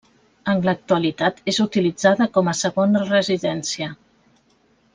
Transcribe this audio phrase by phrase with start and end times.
[0.53, 3.93] En l'actualitat és utilitzada com a segona residència.